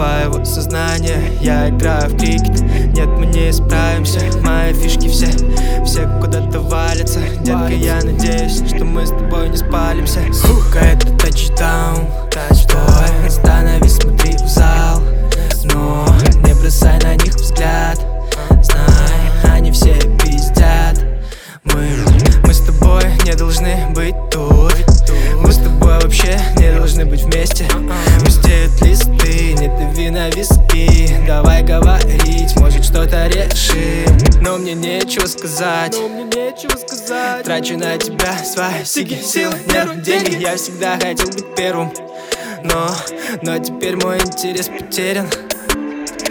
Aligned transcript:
твоего 0.00 0.44
сознания 0.44 1.20
Я 1.40 1.68
играю 1.68 2.08
в 2.08 2.16
крикет, 2.16 2.60
нет, 2.94 3.08
мы 3.18 3.26
не 3.26 3.52
справимся 3.52 4.20
Мои 4.42 4.72
фишки 4.72 5.08
все, 5.08 5.26
все 5.84 6.08
куда-то 6.20 6.60
валятся. 6.60 7.20
Детка, 7.40 7.72
я 7.72 7.96
надеюсь, 7.96 8.62
что 8.66 8.84
мы 8.84 9.06
с 9.06 9.10
тобой 9.10 9.48
не 9.48 9.56
спалимся. 9.56 10.20
Сука, 10.32 10.78
это 10.78 11.06
тачдаун, 11.18 12.06
твой 12.30 13.26
Остановись, 13.26 13.96
смотри 13.96 14.36
в 14.36 14.48
зал. 14.48 15.02
Но 15.64 16.06
не 16.46 16.54
бросай 16.54 16.98
на 17.00 17.14
них 17.16 17.34
взгляд. 17.34 18.00
Знай, 18.62 19.54
они 19.56 19.72
все 19.72 19.94
пиздят. 20.22 21.04
Мы, 21.64 21.88
мы 22.44 22.54
с 22.54 22.60
тобой 22.60 23.04
не 23.24 23.34
должны 23.34 23.86
быть 23.94 24.14
тут. 24.30 24.74
Мы 25.36 25.52
с 25.52 25.56
тобой 25.56 25.69
вообще 25.98 26.38
не 26.56 26.72
должны 26.72 27.04
быть 27.04 27.22
вместе. 27.22 27.66
Пустеют 28.24 28.80
листы, 28.82 29.54
не 29.54 29.68
дави 29.68 30.10
на 30.10 30.28
виски. 30.30 31.16
Давай 31.26 31.62
говорить, 31.62 32.54
может 32.56 32.84
что-то 32.84 33.26
решим. 33.26 34.42
Но 34.42 34.58
мне 34.58 34.74
нечего 34.74 35.26
сказать. 35.26 35.96
Но 35.98 36.08
мне 36.08 36.24
нечего 36.24 36.76
сказать. 36.76 37.44
Трачу 37.44 37.76
на 37.76 37.96
тебя 37.96 38.36
свои 38.44 38.84
сиги, 38.84 39.14
силы, 39.14 39.54
нервы, 39.72 39.96
деньги. 39.96 40.40
Я 40.40 40.56
всегда 40.56 40.94
хотел 40.94 41.26
быть 41.26 41.54
первым. 41.56 41.92
Но, 42.62 42.90
но 43.42 43.58
теперь 43.58 43.96
мой 43.96 44.18
интерес 44.18 44.68
потерян. 44.68 45.26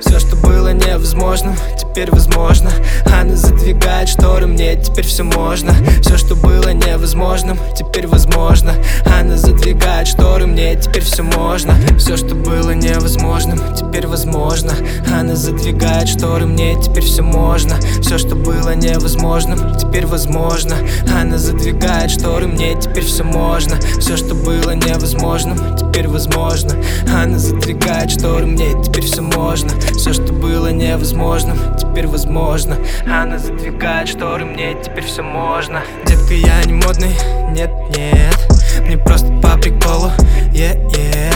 Все, 0.00 0.18
что 0.18 0.36
было 0.36 0.72
невозможным, 0.72 1.56
теперь 1.92 2.10
возможно. 2.10 2.70
Она 3.04 3.36
задвигает 3.36 4.08
шторы, 4.08 4.46
мне 4.46 4.76
теперь 4.76 5.04
все 5.04 5.24
можно. 5.24 5.74
Все, 6.00 6.16
что 6.16 6.34
было 6.34 6.70
невозможным, 6.72 7.58
теперь 7.76 8.06
возможно. 8.06 8.72
Она 9.04 9.36
задвигает 9.36 10.08
шторы, 10.08 10.46
мне 10.46 10.74
теперь 10.74 11.02
все 11.02 11.22
можно. 11.22 11.74
Все, 11.98 12.16
что 12.16 12.34
было 12.34 12.70
невозможным, 12.70 13.58
теперь 13.76 14.06
возможно. 14.06 14.72
Она 15.14 15.36
задвигает 15.36 16.08
шторы, 16.08 16.46
мне 16.46 16.80
теперь 16.82 17.04
все 17.04 17.22
можно. 17.22 17.76
Все, 18.00 18.16
что 18.16 18.36
было 18.36 18.74
невозможным, 18.74 19.76
теперь 19.76 20.06
возможно. 20.06 20.74
Она 21.14 21.36
задвигает 21.36 22.10
шторы, 22.10 22.46
мне 22.46 22.74
теперь 22.80 23.04
все 23.04 23.22
можно. 23.22 23.76
Все, 23.98 24.16
что 24.16 24.34
было 24.34 24.70
невозможным, 24.70 25.76
теперь 25.76 26.08
возможно. 26.08 26.72
Она 27.14 27.38
задвигает 27.38 28.10
шторы, 28.10 28.46
мне 28.46 28.72
теперь 28.82 29.04
все 29.04 29.20
можно. 29.20 29.68
Все, 29.94 30.14
что 30.14 30.32
было 30.32 30.68
невозможным, 30.68 31.58
теперь 31.92 32.06
возможно. 32.06 32.78
Она 33.06 33.38
задвигает 33.38 34.08
шторы, 34.08 34.46
мне 34.46 34.74
теперь 34.82 35.04
все 35.04 35.22
можно. 35.22 35.82
Детка, 36.06 36.32
я 36.32 36.64
не 36.64 36.72
модный, 36.72 37.14
нет, 37.50 37.70
нет. 37.96 38.36
Мне 38.80 38.96
просто 38.96 39.26
по 39.42 39.58
приколу, 39.58 40.10
yeah, 40.52 40.74
yeah. 40.92 41.34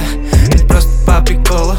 Мне 0.54 0.66
просто 0.66 0.90
по 1.04 1.20
приколу, 1.20 1.74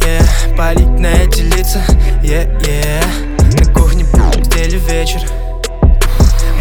yeah. 0.00 0.56
Палить 0.56 0.98
на 0.98 1.06
эти 1.06 1.42
лица, 1.42 1.80
yeah, 2.22 2.50
yeah. 2.62 3.64
На 3.64 3.72
кухне 3.72 4.04
сделали 4.04 4.78
вечер. 4.90 5.20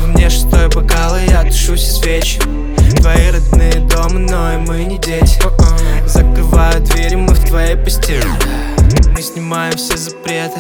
В 0.02 0.08
мне 0.10 0.30
шестой 0.30 0.68
бокал, 0.70 1.18
и 1.18 1.30
я 1.32 1.44
тушусь 1.44 1.84
из 1.84 1.98
свечи 1.98 2.40
Твои 2.98 3.32
родные 3.32 3.80
дома, 3.88 4.20
но 4.20 4.54
и 4.54 4.58
мы 4.58 4.84
не 4.84 5.00
дети. 5.00 5.40
Закрываю 6.06 6.80
двери, 6.82 7.16
мы 7.16 7.34
в 7.34 7.44
твоей 7.48 7.76
постели. 7.76 8.28
Мы 9.16 9.22
снимаем 9.22 9.76
все 9.78 9.98
запреты 9.98 10.60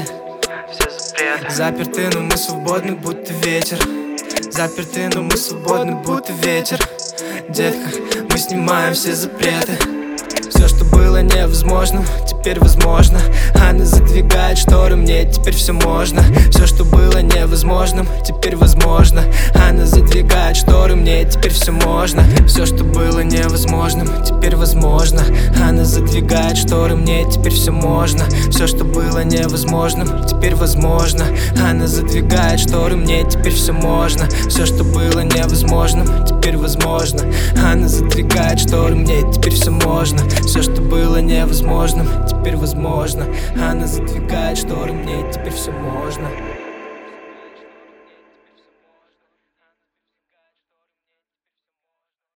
Заперты, 1.49 2.09
но 2.13 2.21
мы 2.21 2.37
свободны, 2.37 2.95
будто 2.95 3.33
ветер. 3.45 3.77
Заперты, 4.51 5.09
но 5.13 5.23
мы 5.23 5.35
свободны, 5.37 5.95
будто 5.95 6.33
ветер. 6.33 6.79
Детка, 7.49 7.89
мы 8.29 8.37
снимаем 8.37 8.93
все 8.93 9.13
запреты. 9.13 9.77
Все, 10.49 10.67
что 10.67 10.85
было 10.85 11.21
невозможным, 11.21 12.05
теперь 12.27 12.59
возможно. 12.59 13.19
Она 13.55 13.85
задвигает 13.85 14.57
шторы, 14.57 14.95
мне 14.95 15.25
теперь 15.25 15.55
все 15.55 15.73
можно. 15.73 16.21
Все, 16.51 16.65
что 16.67 16.83
было 16.85 17.19
невозможным, 17.21 18.07
теперь 18.25 18.55
возможно. 18.55 19.23
Она 19.55 19.85
задвигает 19.85 20.57
шторы, 20.57 20.95
мне 20.95 21.25
теперь 21.25 21.51
все 21.51 21.71
можно. 21.71 22.23
Все, 22.47 22.65
что 22.65 22.83
было 22.83 23.19
невозможным, 23.21 24.07
теперь 24.23 24.55
возможно 24.55 25.21
задвигает 25.91 26.57
шторы, 26.57 26.95
мне 26.95 27.29
теперь 27.29 27.53
все 27.53 27.71
можно. 27.71 28.25
Все, 28.49 28.65
что 28.65 28.85
было 28.85 29.23
невозможным, 29.23 30.25
теперь 30.25 30.55
возможно. 30.55 31.25
Она 31.61 31.85
задвигает 31.85 32.61
шторы, 32.61 32.95
мне 32.95 33.23
теперь 33.29 33.53
все 33.53 33.73
можно. 33.73 34.27
Все, 34.47 34.65
что 34.65 34.83
было 34.83 35.19
невозможным, 35.19 36.07
теперь 36.25 36.55
возможно. 36.55 37.21
Она 37.61 37.87
задвигает 37.89 38.59
шторы, 38.59 38.95
мне 38.95 39.21
теперь 39.33 39.53
все 39.53 39.71
можно. 39.71 40.19
Все, 40.45 40.61
что 40.61 40.81
было 40.81 41.17
невозможным, 41.17 42.07
теперь 42.25 42.55
возможно. 42.55 43.25
Она 43.55 43.85
задвигает 43.85 44.57
шторы, 44.57 44.93
мне 44.93 45.29
теперь 45.31 45.53
все 45.53 45.71
можно 45.71 46.27